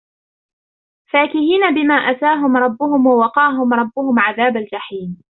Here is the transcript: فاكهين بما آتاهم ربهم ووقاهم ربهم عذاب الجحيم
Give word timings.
فاكهين 1.11 1.73
بما 1.75 1.93
آتاهم 1.93 2.57
ربهم 2.57 3.07
ووقاهم 3.07 3.73
ربهم 3.73 4.19
عذاب 4.19 4.57
الجحيم 4.57 5.21